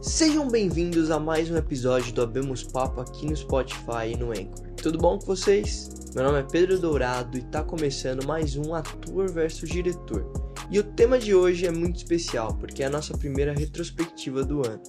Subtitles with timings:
[0.00, 4.70] Sejam bem-vindos a mais um episódio do Abemos Papo aqui no Spotify e no Anchor.
[4.80, 5.90] Tudo bom com vocês?
[6.14, 10.32] Meu nome é Pedro Dourado e tá começando mais um Ator versus Diretor.
[10.70, 14.64] E o tema de hoje é muito especial porque é a nossa primeira retrospectiva do
[14.64, 14.80] ano.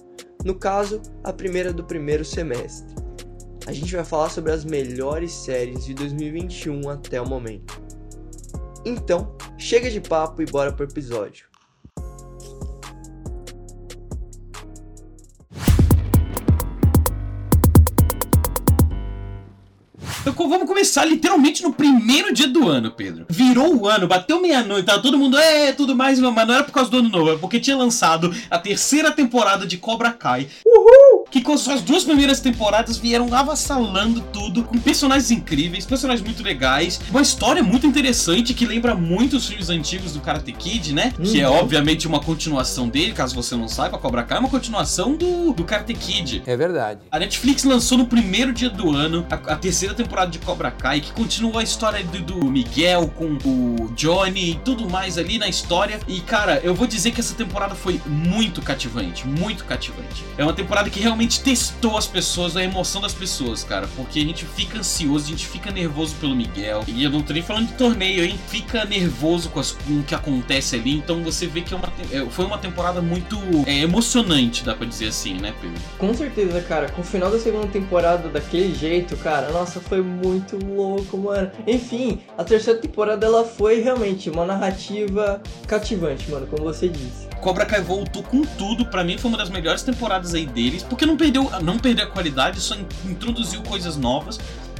[0.44, 2.94] No caso, a primeira do primeiro semestre.
[3.66, 7.82] A gente vai falar sobre as melhores séries de 2021 até o momento.
[8.84, 11.49] Então, chega de papo e bora pro episódio.
[20.48, 23.26] Vamos começar literalmente no primeiro dia do ano, Pedro.
[23.28, 26.72] Virou o ano, bateu meia-noite, tava todo mundo, é, tudo mais, mas não era por
[26.72, 30.48] causa do ano novo, é porque tinha lançado a terceira temporada de Cobra Kai.
[30.64, 30.99] Uhul!
[31.30, 37.00] Que com suas duas primeiras temporadas vieram avassalando tudo, com personagens incríveis, personagens muito legais,
[37.10, 41.12] uma história muito interessante que lembra muito os filmes antigos do Karate Kid, né?
[41.18, 41.24] Uhum.
[41.24, 45.14] Que é obviamente uma continuação dele, caso você não saiba, Cobra Kai é uma continuação
[45.14, 46.42] do, do Karate Kid.
[46.46, 47.00] É verdade.
[47.10, 50.70] A Netflix lançou no primeiro dia do ano a, a terceira temporada temporada de Cobra
[50.70, 55.38] Kai, que continua a história do, do, Miguel com o Johnny e tudo mais ali
[55.38, 56.00] na história.
[56.08, 60.24] E cara, eu vou dizer que essa temporada foi muito cativante, muito cativante.
[60.36, 64.24] É uma temporada que realmente testou as pessoas, a emoção das pessoas, cara, porque a
[64.24, 66.84] gente fica ansioso, a gente fica nervoso pelo Miguel.
[66.86, 68.38] E eu não tô nem falando de torneio, hein?
[68.48, 70.96] Fica nervoso com, as, com o que acontece ali.
[70.96, 74.86] Então você vê que é uma, é, foi uma temporada muito é, emocionante, dá pra
[74.86, 75.80] dizer assim, né, Pedro?
[75.98, 76.88] Com certeza, cara.
[76.90, 81.50] Com o final da segunda temporada daquele jeito, cara, nossa, foi muito louco, mano.
[81.66, 87.29] Enfim, a terceira temporada ela foi realmente uma narrativa cativante, mano, como você disse.
[87.40, 91.06] Cobra Kai voltou com tudo, para mim foi uma das melhores temporadas aí deles, porque
[91.06, 94.38] não perdeu, não perdeu a qualidade, só introduziu coisas novas.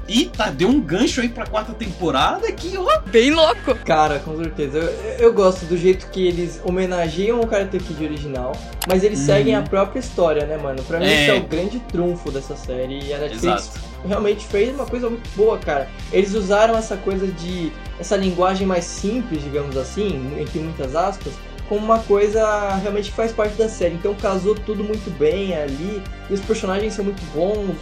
[0.09, 3.01] E tá, deu um gancho aí pra quarta temporada que, ó.
[3.07, 3.77] Bem louco!
[3.85, 4.79] Cara, com certeza.
[4.79, 8.51] Eu, eu gosto do jeito que eles homenageiam o Karate Kid original,
[8.89, 9.27] mas eles uhum.
[9.27, 10.83] seguem a própria história, né, mano?
[10.83, 11.23] Pra mim, é...
[11.23, 13.05] esse é o grande trunfo dessa série.
[13.05, 13.81] E a Netflix Exato.
[14.05, 15.89] realmente fez uma coisa muito boa, cara.
[16.13, 17.71] Eles usaram essa coisa de.
[18.01, 21.35] essa linguagem mais simples, digamos assim, entre muitas aspas
[21.71, 23.95] como uma coisa realmente que faz parte da série.
[23.95, 27.77] Então casou tudo muito bem ali, e os personagens são muito bons,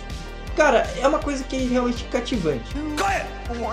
[0.59, 2.75] Cara, é uma coisa que é realmente cativante.
[2.97, 3.27] Quiet!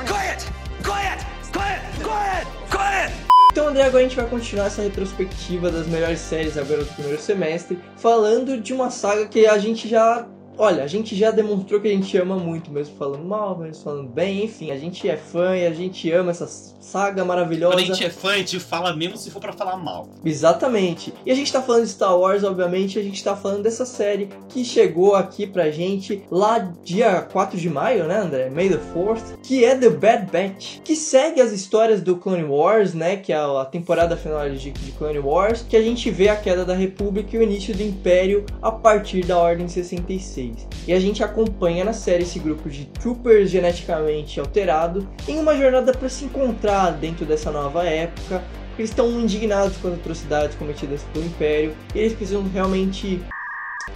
[0.05, 0.45] Quiet!
[0.83, 1.25] Quiet!
[1.51, 1.85] Quiet!
[2.03, 2.47] Quiet!
[2.69, 3.13] Quiet!
[3.51, 7.19] Então, André, agora a gente vai continuar essa retrospectiva das melhores séries agora do primeiro
[7.19, 10.27] semestre, falando de uma saga que a gente já
[10.57, 14.07] Olha, a gente já demonstrou que a gente ama muito, mesmo falando mal, mesmo falando
[14.07, 17.75] bem, enfim, a gente é fã e a gente ama essa saga maravilhosa.
[17.75, 20.07] Quando a gente é fã, a gente fala mesmo se for para falar mal.
[20.23, 21.13] Exatamente.
[21.25, 24.29] E a gente tá falando de Star Wars, obviamente, a gente tá falando dessa série
[24.49, 28.49] que chegou aqui pra gente lá dia 4 de maio, né, André?
[28.49, 32.93] May the 4th, que é The Bad Batch, que segue as histórias do Clone Wars,
[32.93, 36.35] né, que é a temporada final de, de Clone Wars, que a gente vê a
[36.35, 40.44] queda da República e o início do Império a partir da Ordem 66.
[40.87, 45.93] E a gente acompanha na série esse grupo de troopers geneticamente alterado em uma jornada
[45.93, 48.43] para se encontrar dentro dessa nova época.
[48.77, 53.21] Eles estão indignados com as atrocidades cometidas pelo Império e eles precisam realmente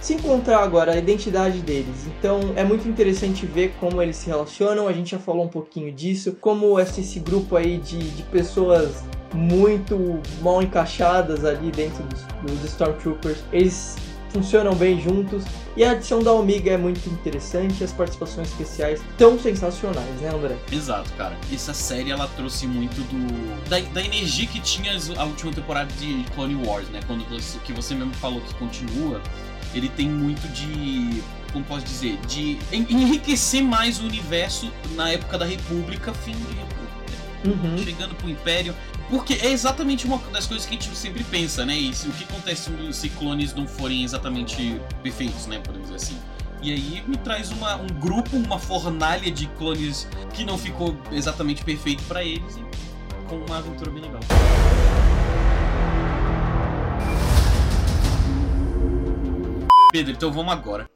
[0.00, 2.06] se encontrar agora a identidade deles.
[2.06, 4.88] Então é muito interessante ver como eles se relacionam.
[4.88, 10.20] A gente já falou um pouquinho disso, como esse, grupo aí de, de pessoas muito
[10.40, 13.96] mal encaixadas ali dentro dos, dos Stormtroopers, eles
[14.32, 15.44] funcionam bem juntos.
[15.76, 20.56] E a adição da Omega é muito interessante, as participações especiais tão sensacionais, né, André?
[20.70, 21.36] Exato, cara.
[21.52, 26.24] Essa série ela trouxe muito do da, da energia que tinha a última temporada de
[26.34, 27.00] Clone Wars, né?
[27.06, 27.24] Quando
[27.64, 29.20] que você mesmo falou que continua,
[29.74, 35.44] ele tem muito de como posso dizer, de enriquecer mais o universo na época da
[35.44, 36.79] República, fim de.
[37.44, 37.78] Uhum.
[37.78, 38.74] Chegando pro Império,
[39.08, 41.74] porque é exatamente uma das coisas que a gente sempre pensa, né?
[41.74, 45.58] E o que acontece se os ciclones não forem exatamente perfeitos, né?
[45.58, 46.18] Podemos dizer assim.
[46.62, 51.64] E aí me traz uma, um grupo, uma fornalha de clones que não ficou exatamente
[51.64, 54.20] perfeito para eles e com uma aventura bem legal.
[59.92, 60.88] Pedro, então vamos agora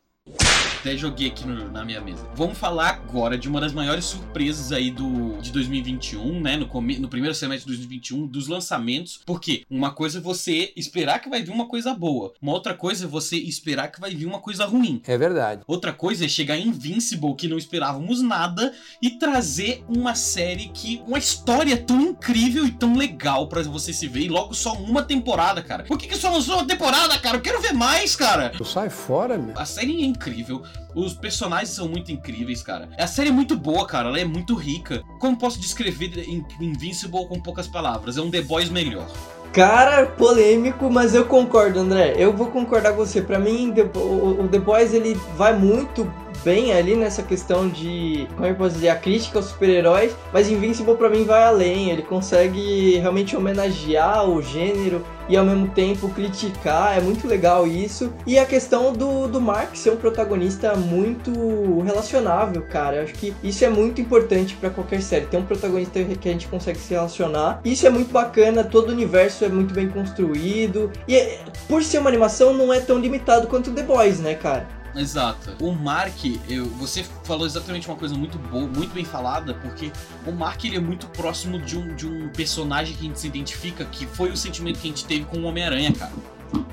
[0.85, 2.29] até joguei aqui no, na minha mesa.
[2.35, 6.59] Vamos falar agora de uma das maiores surpresas aí do, de 2021, né?
[6.59, 9.19] No, no primeiro semestre de 2021, dos lançamentos.
[9.25, 12.35] Porque uma coisa é você esperar que vai vir uma coisa boa.
[12.41, 15.01] Uma outra coisa é você esperar que vai vir uma coisa ruim.
[15.07, 15.63] É verdade.
[15.67, 21.03] Outra coisa é chegar em Invincible, que não esperávamos nada, e trazer uma série que.
[21.07, 24.25] Uma história tão incrível e tão legal para você se ver.
[24.25, 25.85] E logo só uma temporada, cara.
[25.85, 27.39] Por que, que só lançou uma temporada, cara?
[27.39, 28.51] Eu quero ver mais, cara.
[28.51, 29.59] Tu sai fora, meu.
[29.59, 30.63] A série é incrível.
[30.95, 32.89] Os personagens são muito incríveis, cara.
[32.99, 34.09] A série é muito boa, cara.
[34.09, 35.03] Ela é muito rica.
[35.19, 36.25] Como posso descrever
[36.61, 38.17] Invincible com poucas palavras?
[38.17, 39.07] É um The Boys melhor.
[39.53, 42.15] Cara, polêmico, mas eu concordo, André.
[42.17, 43.23] Eu vou concordar com você.
[43.23, 46.13] Para mim, o The Boys ele vai muito
[46.45, 50.95] bem ali nessa questão de, como eu posso dizer, a crítica aos super-heróis, mas Invincible
[50.97, 56.99] para mim vai além, ele consegue realmente homenagear o gênero e ao mesmo tempo criticar,
[56.99, 58.13] é muito legal isso.
[58.27, 63.35] E a questão do, do Mark ser um protagonista muito relacionável, cara, eu acho que
[63.43, 66.93] isso é muito importante para qualquer série, ter um protagonista que a gente consegue se
[66.93, 67.61] relacionar.
[67.65, 71.99] Isso é muito bacana, todo o universo é muito bem construído, e é, por ser
[71.99, 74.84] uma animação não é tão limitado quanto The Boys, né, cara?
[74.97, 75.57] Exato.
[75.61, 79.91] O Mark, eu, você falou exatamente uma coisa muito boa, muito bem falada, porque
[80.27, 83.27] o Mark ele é muito próximo de um, de um personagem que a gente se
[83.27, 86.13] identifica, que foi o sentimento que a gente teve com o Homem-Aranha, cara.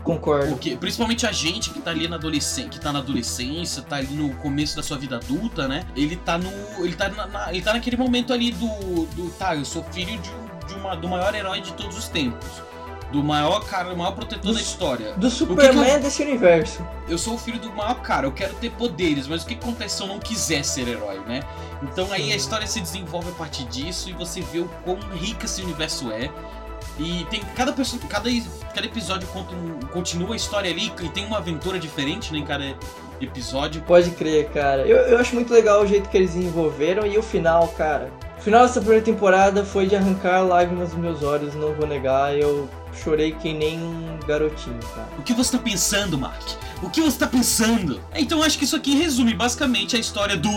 [0.04, 0.50] Concordo.
[0.50, 4.14] Porque, principalmente a gente que tá ali na adolescência, que tá na adolescência, tá ali
[4.14, 5.84] no começo da sua vida adulta, né?
[5.96, 6.52] Ele tá no.
[6.84, 8.68] Ele tá, na, na, ele tá naquele momento ali do.
[8.68, 12.71] do tá, eu sou filho de, de uma, do maior herói de todos os tempos
[13.12, 15.14] do maior cara, o maior protetor do, da história.
[15.14, 16.88] Do Superman que que eu, desse universo.
[17.08, 19.98] Eu sou o filho do maior cara, eu quero ter poderes, mas o que acontece
[19.98, 21.42] se eu não quiser ser herói, né?
[21.84, 22.14] Então Sim.
[22.14, 25.62] aí a história se desenvolve a partir disso e você vê o quão rico esse
[25.62, 26.30] universo é.
[27.00, 28.30] E tem cada pessoa, cada,
[28.74, 32.46] cada episódio conta um, continua a história ali e tem uma aventura diferente né, em
[32.46, 32.76] cada
[33.20, 33.82] episódio.
[33.84, 34.86] Pode crer, cara.
[34.86, 38.12] Eu, eu acho muito legal o jeito que eles desenvolveram e o final, cara.
[38.42, 42.36] O final dessa primeira temporada foi de arrancar lágrimas dos meus olhos, não vou negar.
[42.36, 45.08] Eu chorei que nem um garotinho, cara.
[45.20, 46.42] O que você tá pensando, Mark?
[46.82, 48.02] O que você tá pensando?
[48.16, 50.50] Então acho que isso aqui resume basicamente a história do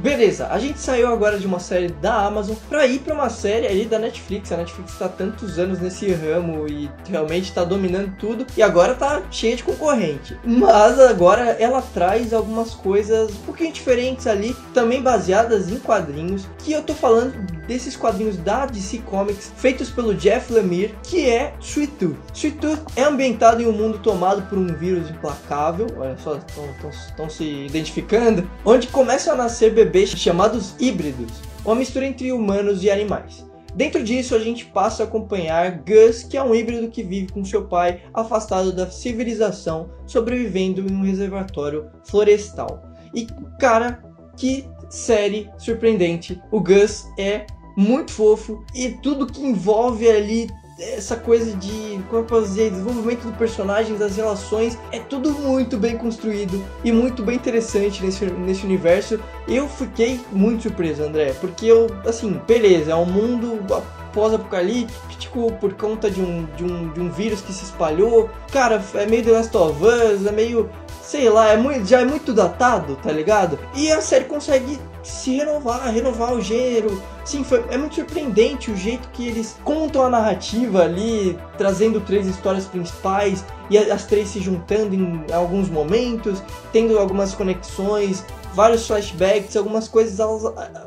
[0.00, 3.66] Beleza, a gente saiu agora de uma série da Amazon pra ir pra uma série
[3.66, 4.52] ali da Netflix.
[4.52, 9.22] A Netflix tá tantos anos nesse ramo e realmente tá dominando tudo e agora tá
[9.30, 10.38] cheia de concorrente.
[10.44, 16.72] Mas agora ela traz algumas coisas um pouquinho diferentes ali, também baseadas em quadrinhos, que
[16.72, 21.92] eu tô falando desses quadrinhos da DC Comics feitos pelo Jeff Lemire, que é Sweet
[21.92, 22.16] Tooth.
[22.34, 26.40] Sweet Tooth é ambientado em um mundo tomado por um vírus implacável, olha só,
[26.88, 31.30] estão se identificando, onde começam a nascer bebês chamados híbridos,
[31.64, 33.46] uma mistura entre humanos e animais.
[33.74, 37.44] Dentro disso, a gente passa a acompanhar Gus, que é um híbrido que vive com
[37.44, 42.82] seu pai afastado da civilização, sobrevivendo em um reservatório florestal.
[43.14, 43.26] E
[43.60, 44.02] cara,
[44.36, 46.40] que série surpreendente!
[46.50, 47.46] O Gus é
[47.78, 53.22] muito fofo e tudo que envolve ali essa coisa de, como eu posso dizer, desenvolvimento
[53.22, 58.64] do personagem, das relações, é tudo muito bem construído e muito bem interessante nesse, nesse
[58.64, 59.20] universo.
[59.46, 63.64] Eu fiquei muito surpreso, André, porque eu, assim, beleza, é um mundo
[64.12, 68.28] pós-apocalíptico por conta de um, de, um, de um vírus que se espalhou.
[68.52, 70.70] Cara, é meio The Last of Us, é meio
[71.08, 73.58] sei lá, é muito, já é muito datado, tá ligado?
[73.74, 77.02] E a série consegue se renovar, renovar o gênero.
[77.24, 82.26] Sim, foi, é muito surpreendente o jeito que eles contam a narrativa ali, trazendo três
[82.26, 86.42] histórias principais e as três se juntando em alguns momentos,
[86.74, 88.22] tendo algumas conexões,
[88.52, 90.18] vários flashbacks, algumas coisas,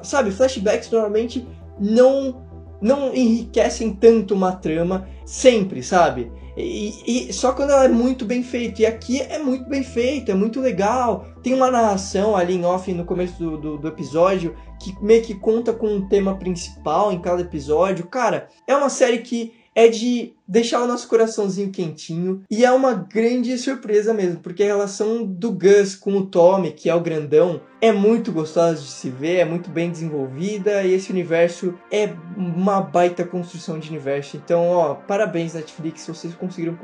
[0.03, 1.47] sabe, flashbacks normalmente
[1.79, 2.43] não
[2.79, 6.31] não enriquecem tanto uma trama sempre, sabe?
[6.55, 8.81] E, e, só quando ela é muito bem feita.
[8.81, 11.25] E aqui é muito bem feito, é muito legal.
[11.41, 15.35] Tem uma narração ali em off no começo do, do, do, episódio que meio que
[15.35, 18.07] conta com um tema principal em cada episódio.
[18.07, 22.93] Cara, é uma série que é de deixar o nosso coraçãozinho quentinho e é uma
[22.93, 27.61] grande surpresa mesmo, porque a relação do Gus com o Tommy, que é o grandão,
[27.79, 32.81] é muito gostosa de se ver, é muito bem desenvolvida e esse universo é uma
[32.81, 34.37] baita construção de universo.
[34.37, 36.77] Então, ó, parabéns Netflix, vocês conseguiram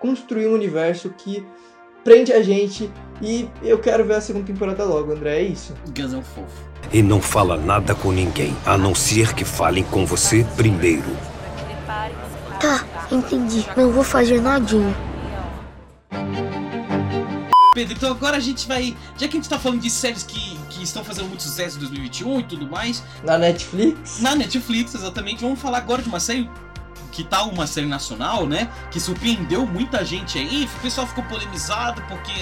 [0.00, 1.46] construir um universo que
[2.02, 2.90] prende a gente
[3.22, 5.74] e eu quero ver a segunda temporada logo, André, é isso.
[5.96, 6.66] Gus é um fofo.
[6.92, 11.35] E não fala nada com ninguém, a não ser que falem com você primeiro.
[12.60, 13.66] Tá, entendi.
[13.76, 14.94] Não vou fazer nadinha.
[17.74, 18.96] Pedro, então agora a gente vai.
[19.18, 21.80] Já que a gente tá falando de séries que, que estão fazendo muito sucesso em
[21.80, 23.02] 2021 e tudo mais.
[23.22, 24.20] Na Netflix?
[24.20, 25.42] Na Netflix, exatamente.
[25.42, 26.48] Vamos falar agora de uma série
[27.12, 28.70] que tá uma série nacional, né?
[28.90, 30.68] Que surpreendeu muita gente aí.
[30.78, 32.32] O pessoal ficou polemizado porque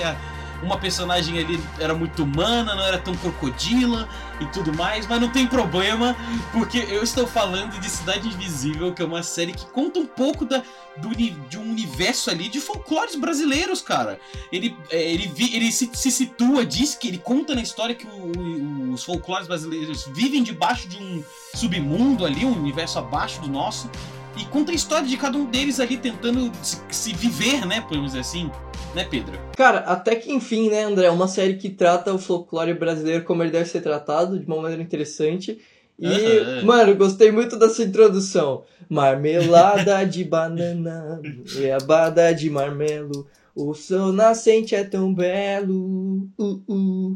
[0.64, 4.08] uma personagem ali era muito humana, não era tão crocodila
[4.40, 6.16] e tudo mais, mas não tem problema,
[6.52, 10.44] porque eu estou falando de Cidade Invisível, que é uma série que conta um pouco
[10.44, 10.62] da,
[10.96, 14.18] do, de um universo ali de folclores brasileiros, cara.
[14.50, 18.92] Ele, é, ele, ele se, se, situa, diz que ele conta na história que o,
[18.92, 21.22] os folclores brasileiros vivem debaixo de um
[21.54, 23.90] submundo ali, um universo abaixo do nosso,
[24.36, 28.06] e conta a história de cada um deles ali tentando se, se viver, né, podemos
[28.06, 28.50] dizer assim
[28.94, 29.38] né, Pedro?
[29.56, 31.10] Cara, até que enfim, né, André?
[31.10, 34.82] Uma série que trata o folclore brasileiro como ele deve ser tratado, de uma maneira
[34.82, 35.60] interessante.
[35.98, 36.62] E, é.
[36.62, 38.64] mano, gostei muito dessa introdução.
[38.88, 41.20] Marmelada de banana,
[41.54, 43.26] goiabada de marmelo.
[43.54, 46.28] O sol nascente é tão belo.
[46.38, 47.14] Uh, uh.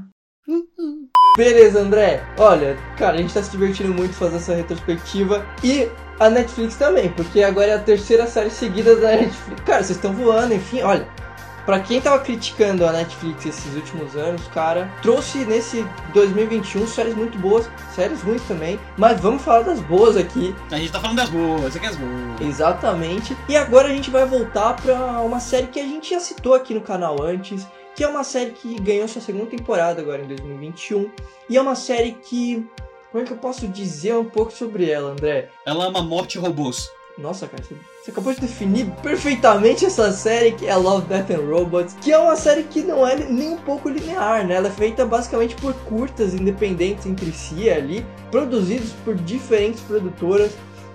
[1.36, 2.22] Beleza, André.
[2.38, 5.44] Olha, cara, a gente tá se divertindo muito fazendo essa retrospectiva.
[5.62, 9.62] E a Netflix também, porque agora é a terceira série seguida da Netflix.
[9.64, 11.06] Cara, vocês estão voando, enfim, olha.
[11.68, 15.84] Pra quem tava criticando a Netflix esses últimos anos, cara, trouxe nesse
[16.14, 20.90] 2021 séries muito boas, séries ruins também, mas vamos falar das boas aqui, A gente
[20.90, 22.40] tá falando das boas, você quer as boas.
[22.40, 23.36] exatamente.
[23.50, 26.72] E agora a gente vai voltar pra uma série que a gente já citou aqui
[26.72, 31.10] no canal antes, que é uma série que ganhou sua segunda temporada agora em 2021,
[31.50, 32.66] e é uma série que
[33.12, 35.50] como é que eu posso dizer um pouco sobre ela, André?
[35.66, 36.90] Ela ama morte e robôs.
[37.18, 41.96] Nossa, cara, você, acabou de definir perfeitamente essa série que é Love, Death and Robots,
[42.00, 44.54] que é uma série que não é nem um pouco linear, né?
[44.54, 50.52] Ela é feita basicamente por curtas independentes entre si ali, produzidos por diferentes produtoras,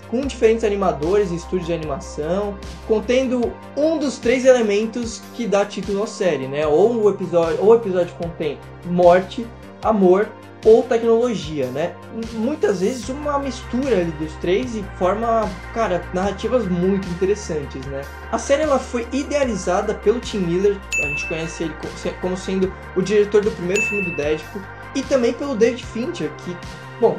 [0.10, 6.04] com diferentes animadores e estúdios de animação, contendo um dos três elementos que dá título
[6.04, 6.66] à série, né?
[6.66, 9.46] Ou o episódio, ou o episódio contém morte,
[9.82, 10.30] amor
[10.66, 11.94] ou tecnologia, né?
[12.34, 18.02] Muitas vezes uma mistura ali dos três e forma, cara, narrativas muito interessantes, né?
[18.32, 22.74] A série ela foi idealizada pelo Tim Miller, a gente conhece ele co- como sendo
[22.96, 24.62] o diretor do primeiro filme do Deadpool,
[24.96, 26.56] e também pelo David Fincher, que,
[27.02, 27.18] bom,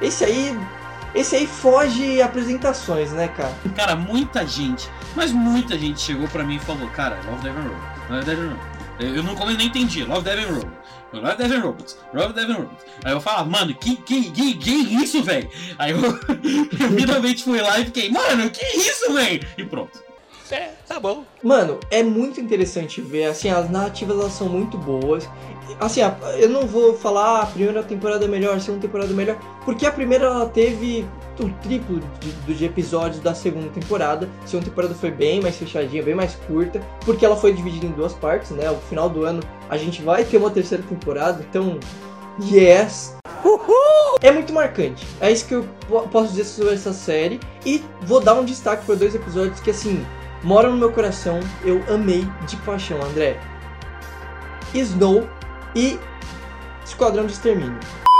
[0.00, 0.56] esse aí,
[1.14, 3.52] esse aí foge apresentações, né, cara?
[3.74, 8.14] Cara, muita gente, mas muita gente chegou pra mim e falou, cara, Love, Death and
[8.14, 8.56] Love, Death and.
[8.98, 10.82] Eu não, como nem entendi, Love, and Robots.
[11.12, 12.84] Love, and Robots, Love, and Robots.
[13.04, 15.48] Aí eu falava, mano, que, que, que, que isso, velho?
[15.78, 19.46] Aí eu, eu finalmente fui lá e fiquei, mano, que isso, velho?
[19.58, 20.02] E pronto.
[21.42, 25.28] Mano, é muito interessante ver, assim, as narrativas elas são muito boas.
[25.80, 26.00] Assim,
[26.38, 29.38] eu não vou falar "Ah, a primeira temporada é melhor, a segunda temporada é melhor,
[29.64, 31.06] porque a primeira ela teve
[31.40, 34.28] o triplo de, do- de episódios da segunda temporada.
[34.44, 37.90] A segunda temporada foi bem mais fechadinha, bem mais curta, porque ela foi dividida em
[37.92, 38.68] duas partes, né?
[38.68, 41.78] No final do ano a gente vai ter uma terceira temporada, então,
[42.50, 43.16] yes!
[44.22, 45.04] É muito marcante.
[45.20, 47.40] É isso que eu po- posso dizer sobre essa série.
[47.66, 50.04] E vou dar um destaque para dois episódios que, assim,
[50.42, 51.40] moram no meu coração.
[51.64, 53.40] Eu amei de paixão, André.
[54.74, 55.28] Snow
[55.74, 55.98] e
[56.84, 57.78] Esquadrão de Extermínio.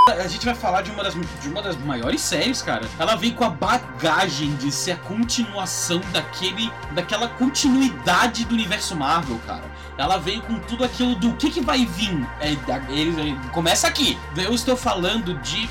[0.09, 2.85] A gente vai falar de uma, das, de uma das maiores séries, cara.
[2.99, 9.39] Ela vem com a bagagem de ser a continuação daquele, daquela continuidade do universo Marvel,
[9.47, 9.63] cara.
[9.97, 12.27] Ela veio com tudo aquilo do que, que vai vir.
[12.41, 12.49] É,
[12.89, 14.17] eles- é, começa aqui.
[14.35, 15.69] Eu estou falando de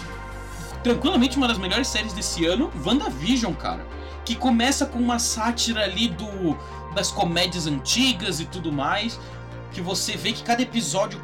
[0.83, 3.85] tranquilamente uma das melhores séries desse ano, WandaVision, cara.
[4.25, 6.57] Que começa com uma sátira ali do
[6.95, 9.19] das comédias antigas e tudo mais.
[9.73, 11.21] Que você vê que cada episódio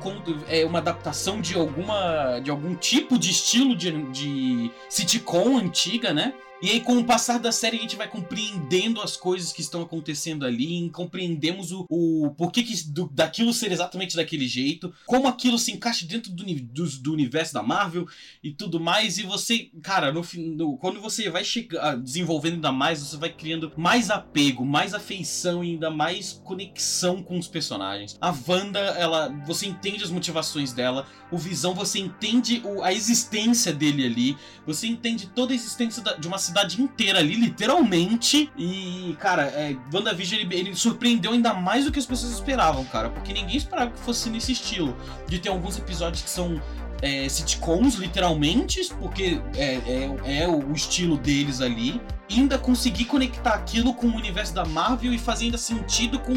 [0.49, 2.41] é uma adaptação de alguma.
[2.41, 6.33] de algum tipo de estilo de, de sitcom antiga, né?
[6.61, 9.81] E aí, com o passar da série, a gente vai compreendendo as coisas que estão
[9.81, 15.57] acontecendo ali, compreendemos o, o porquê que do- daquilo ser exatamente daquele jeito, como aquilo
[15.57, 18.09] se encaixa dentro do, do, do universo da Marvel
[18.43, 19.19] e tudo mais.
[19.19, 23.73] E você, cara, no, no- quando você vai chegar, desenvolvendo ainda mais, você vai criando
[23.77, 28.17] mais apego, mais afeição e ainda mais conexão com os personagens.
[28.21, 33.73] A Wanda, ela, você entende as motivações dela, o Visão, você entende o- a existência
[33.73, 34.37] dele ali,
[34.67, 38.51] você entende toda a existência da- de uma cidade inteira ali, literalmente.
[38.57, 43.11] E, cara, é, WandaVision ele, ele surpreendeu ainda mais do que as pessoas esperavam, cara,
[43.11, 44.97] porque ninguém esperava que fosse nesse estilo.
[45.27, 46.61] De ter alguns episódios que são
[47.03, 52.01] é, sitcoms, literalmente, porque é, é, é o estilo deles ali.
[52.31, 56.35] Ainda conseguir conectar aquilo com o universo da Marvel e fazer ainda sentido com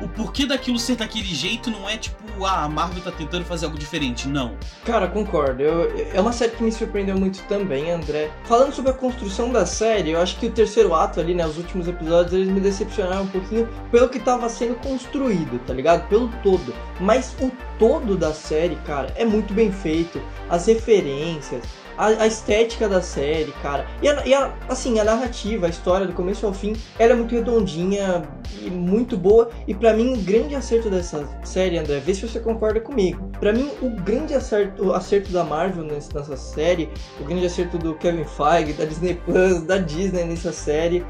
[0.00, 1.70] o porquê daquilo ser daquele jeito.
[1.70, 4.26] Não é tipo, ah, a Marvel tá tentando fazer algo diferente.
[4.26, 4.54] Não.
[4.84, 5.62] Cara, concordo.
[5.62, 8.30] Eu- é uma série que me surpreendeu muito também, André.
[8.44, 11.58] Falando sobre a construção da série, eu acho que o terceiro ato ali, né, os
[11.58, 16.08] últimos episódios, eles me decepcionaram um pouquinho pelo que tava sendo construído, tá ligado?
[16.08, 16.74] Pelo todo.
[16.98, 20.20] Mas o todo da série, cara, é muito bem feito.
[20.48, 21.62] As referências,
[21.96, 23.86] a, a estética da série, cara.
[24.02, 27.16] E, a, e a- assim, a narrativa, a história do começo ao fim, ela é
[27.16, 28.22] muito redondinha
[28.62, 29.50] e muito boa.
[29.66, 33.30] E pra mim, o grande acerto dessa série, André, vê se você concorda comigo.
[33.40, 36.88] Pra mim, o grande acerto, o acerto da Marvel nessa série,
[37.20, 41.04] o grande acerto do Kevin Feige, da Disney Plus, da Disney nessa série,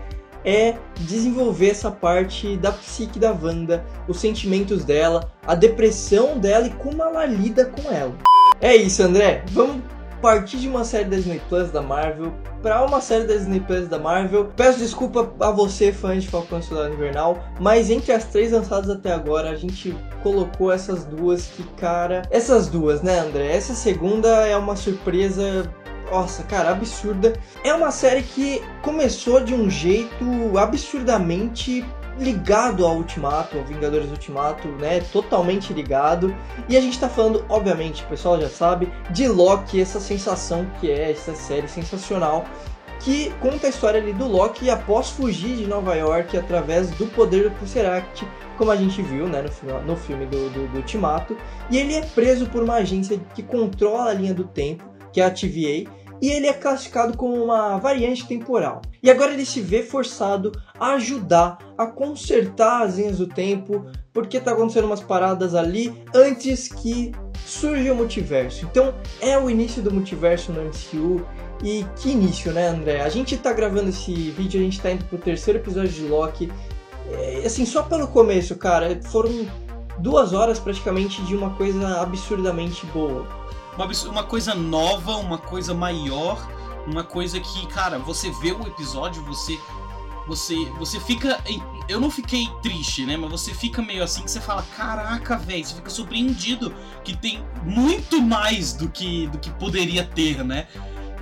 [0.44, 6.70] é desenvolver essa parte da psique da Wanda, os sentimentos dela, a depressão dela e
[6.70, 8.12] como ela lida com ela.
[8.60, 9.42] É isso, André.
[9.52, 9.82] Vamos
[10.24, 13.88] partir de uma série da Disney Plus da Marvel para uma série da Disney Plus
[13.88, 14.50] da Marvel.
[14.56, 19.12] Peço desculpa a você, fã de Falcão Soldado Invernal, mas entre as três lançadas até
[19.12, 22.22] agora, a gente colocou essas duas que, cara.
[22.30, 23.54] Essas duas, né, André?
[23.54, 25.70] Essa segunda é uma surpresa
[26.10, 27.34] nossa, cara, absurda.
[27.62, 31.84] É uma série que começou de um jeito absurdamente
[32.18, 35.00] ligado ao Ultimato, ao Vingadores Ultimato, né?
[35.12, 36.34] Totalmente ligado.
[36.68, 40.90] E a gente tá falando, obviamente, o pessoal já sabe, de Loki, essa sensação que
[40.90, 42.44] é essa série sensacional
[43.00, 47.50] que conta a história ali do Loki após fugir de Nova York através do poder
[47.50, 51.36] do Tesseract, como a gente viu né, no, no filme do, do, do Ultimato,
[51.70, 55.24] e ele é preso por uma agência que controla a linha do tempo, que é
[55.26, 55.90] a TVA,
[56.24, 58.80] e ele é classificado como uma variante temporal.
[59.02, 64.40] E agora ele se vê forçado a ajudar a consertar as linhas do tempo, porque
[64.40, 67.12] tá acontecendo umas paradas ali antes que
[67.44, 68.64] surja o multiverso.
[68.64, 71.26] Então é o início do multiverso no MCU
[71.62, 73.02] e que início, né, André?
[73.02, 76.50] A gente tá gravando esse vídeo, a gente tá indo pro terceiro episódio de Loki.
[77.10, 79.46] É, assim, só pelo começo, cara, foram
[79.98, 83.43] duas horas praticamente de uma coisa absurdamente boa.
[83.76, 86.48] Uma, coisa nova, uma coisa maior,
[86.86, 89.58] uma coisa que, cara, você vê o episódio, você.
[90.26, 91.38] Você, você fica.
[91.86, 93.14] Eu não fiquei triste, né?
[93.14, 97.44] Mas você fica meio assim que você fala: Caraca, velho, você fica surpreendido que tem
[97.62, 100.66] muito mais do que, do que poderia ter, né?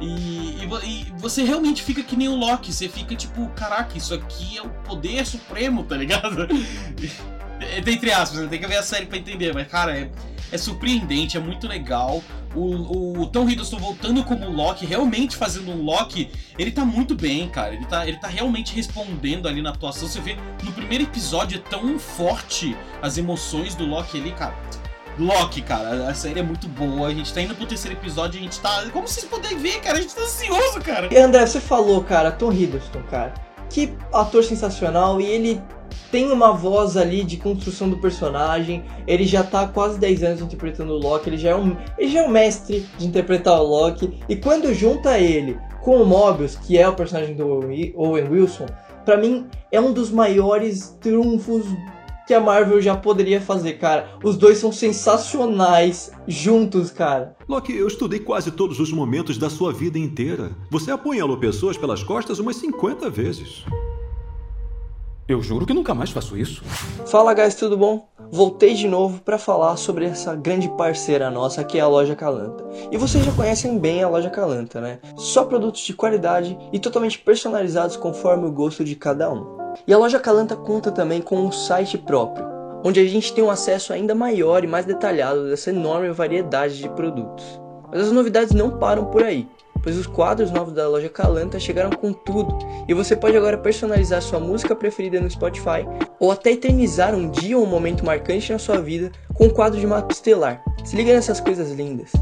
[0.03, 4.13] E, e, e, você realmente fica que nem o Loki, você fica tipo, caraca, isso
[4.13, 6.49] aqui é o poder supremo, tá ligado?
[7.87, 8.49] Entre aspas, né?
[8.49, 10.11] tem que ver a série pra entender, mas cara, é,
[10.53, 12.23] é surpreendente, é muito legal.
[12.55, 17.49] O, o Tom Hiddleston voltando como Loki, realmente fazendo um Loki, ele tá muito bem,
[17.49, 17.75] cara.
[17.75, 20.07] Ele tá, ele tá realmente respondendo ali na atuação.
[20.07, 24.55] Você vê, no primeiro episódio é tão forte as emoções do Loki ali, cara
[25.19, 27.09] Loki, cara, a série é muito boa.
[27.09, 28.85] A gente tá indo pro terceiro episódio, a gente tá.
[28.93, 31.13] Como vocês podem ver, cara, a gente tá ansioso, cara.
[31.13, 33.35] E André, você falou, cara, Tom Hiddleston, cara.
[33.69, 35.63] Que ator sensacional e ele
[36.13, 38.85] tem uma voz ali de construção do personagem.
[39.07, 41.31] Ele já tá há quase 10 anos interpretando o Loki.
[41.31, 44.21] Ele já é um, ele já é um mestre de interpretar o Loki.
[44.29, 47.49] E quando junta ele com o Mobius, que é o personagem do
[47.97, 48.67] Owen Wilson,
[49.07, 51.65] para mim é um dos maiores triunfos
[52.27, 54.11] que a Marvel já poderia fazer, cara.
[54.23, 57.35] Os dois são sensacionais juntos, cara.
[57.49, 60.53] Loki, eu estudei quase todos os momentos da sua vida inteira.
[60.71, 63.65] Você apunhalou pessoas pelas costas umas 50 vezes.
[65.33, 66.63] Eu juro que nunca mais faço isso.
[67.07, 68.07] Fala, guys, tudo bom?
[68.31, 72.63] Voltei de novo para falar sobre essa grande parceira nossa que é a loja Calanta.
[72.91, 74.99] E vocês já conhecem bem a loja Calanta, né?
[75.17, 79.57] Só produtos de qualidade e totalmente personalizados conforme o gosto de cada um.
[79.87, 82.47] E a loja Calanta conta também com um site próprio,
[82.85, 86.91] onde a gente tem um acesso ainda maior e mais detalhado dessa enorme variedade de
[86.91, 87.59] produtos.
[87.91, 89.49] Mas as novidades não param por aí,
[89.83, 92.57] pois os quadros novos da loja Calanta chegaram com tudo
[92.89, 95.87] e você pode agora personalizar sua música preferida no Spotify
[96.21, 99.81] ou até eternizar um dia ou um momento marcante na sua vida com um quadro
[99.81, 100.63] de mapa estelar.
[100.85, 102.13] Se liga nessas coisas lindas.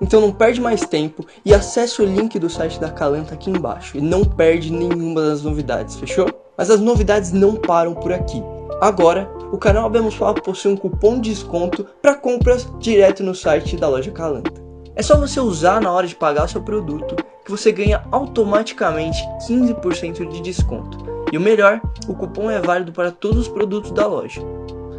[0.00, 3.96] Então não perde mais tempo e acesse o link do site da Calanta aqui embaixo
[3.96, 6.28] e não perde nenhuma das novidades, fechou?
[6.58, 8.42] Mas as novidades não param por aqui.
[8.80, 13.76] Agora, o canal Abemos Papo possui um cupom de desconto para compras direto no site
[13.76, 14.62] da loja Calanta.
[14.94, 20.28] É só você usar na hora de pagar seu produto que você ganha automaticamente 15%
[20.28, 20.98] de desconto.
[21.32, 24.42] E o melhor, o cupom é válido para todos os produtos da loja.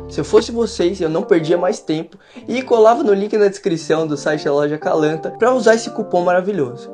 [0.10, 4.06] Se eu fosse vocês, eu não perdia mais tempo e colava no link na descrição
[4.06, 6.92] do site da loja Calanta para usar esse cupom maravilhoso.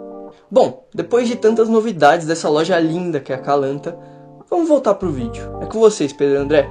[0.51, 3.97] Bom, depois de tantas novidades dessa loja linda que é a Calanta,
[4.49, 5.43] vamos voltar pro vídeo.
[5.61, 6.67] É com vocês, Pedro André.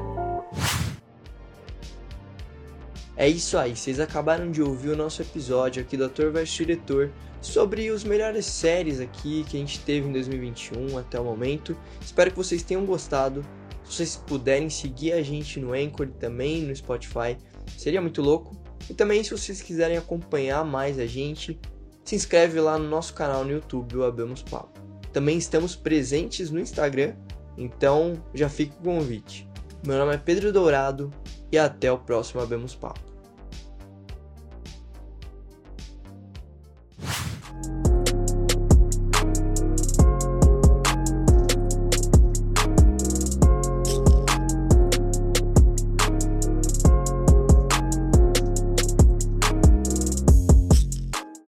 [3.16, 7.10] É isso aí, vocês acabaram de ouvir o nosso episódio aqui do Ator vs Diretor
[7.40, 11.76] sobre os melhores séries aqui que a gente teve em 2021 até o momento.
[12.00, 13.44] Espero que vocês tenham gostado.
[13.84, 17.36] Se vocês puderem seguir a gente no Anchor e também no Spotify,
[17.76, 18.56] seria muito louco.
[18.88, 21.58] E também se vocês quiserem acompanhar mais a gente,
[22.04, 24.80] se inscreve lá no nosso canal no YouTube, o Abemos Papo.
[25.12, 27.14] Também estamos presentes no Instagram,
[27.58, 29.48] então já fica o convite.
[29.84, 31.10] Meu nome é Pedro Dourado
[31.50, 33.07] e até o próximo Abemos Papo.